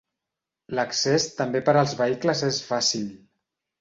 [0.77, 3.07] L'accés també per als vehicles és fàcil.